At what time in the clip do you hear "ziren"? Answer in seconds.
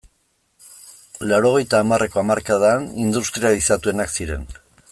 4.19-4.53